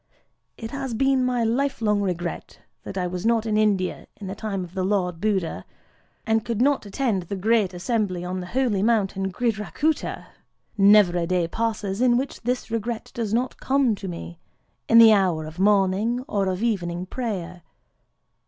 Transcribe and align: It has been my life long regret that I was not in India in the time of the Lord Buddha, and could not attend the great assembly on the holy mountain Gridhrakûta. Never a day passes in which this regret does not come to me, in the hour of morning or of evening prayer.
It 0.57 0.71
has 0.71 0.95
been 0.95 1.23
my 1.23 1.43
life 1.43 1.79
long 1.79 2.01
regret 2.01 2.57
that 2.81 2.97
I 2.97 3.05
was 3.05 3.23
not 3.23 3.45
in 3.45 3.55
India 3.55 4.07
in 4.15 4.25
the 4.25 4.33
time 4.33 4.63
of 4.63 4.73
the 4.73 4.83
Lord 4.83 5.21
Buddha, 5.21 5.63
and 6.25 6.43
could 6.43 6.59
not 6.59 6.87
attend 6.87 7.21
the 7.21 7.35
great 7.35 7.71
assembly 7.71 8.25
on 8.25 8.39
the 8.39 8.47
holy 8.47 8.81
mountain 8.81 9.31
Gridhrakûta. 9.31 10.25
Never 10.75 11.19
a 11.19 11.27
day 11.27 11.47
passes 11.47 12.01
in 12.01 12.17
which 12.17 12.41
this 12.41 12.71
regret 12.71 13.11
does 13.13 13.31
not 13.31 13.57
come 13.59 13.93
to 13.93 14.07
me, 14.07 14.39
in 14.89 14.97
the 14.97 15.13
hour 15.13 15.45
of 15.45 15.59
morning 15.59 16.25
or 16.27 16.47
of 16.47 16.63
evening 16.63 17.05
prayer. 17.05 17.61